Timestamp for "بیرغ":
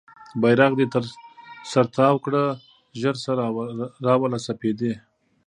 0.41-0.71